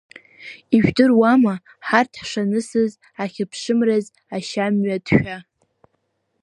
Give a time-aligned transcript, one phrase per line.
[0.75, 1.53] Ижәдыруама,
[1.87, 5.37] ҳарҭ ҳшанысыз ахьԥшымраз ашьамҩа ҭшәа.